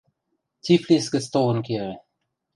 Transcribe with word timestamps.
–Тифлис 0.63 1.05
гӹц 1.13 1.25
толын 1.33 1.59
кевӹ. 1.67 1.93